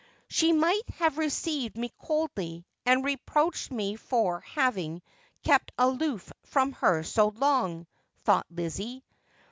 'She 0.27 0.51
might 0.51 0.89
have 0.97 1.19
received 1.19 1.77
me 1.77 1.91
coldly, 1.99 2.65
and 2.87 3.05
reproached 3.05 3.69
me 3.69 3.97
for 3.97 4.39
having 4.39 5.03
kept 5.43 5.71
aloof 5.77 6.33
from 6.45 6.71
her 6.71 7.03
so 7.03 7.27
long,' 7.27 7.85
thought 8.25 8.47
Lizzie. 8.49 9.03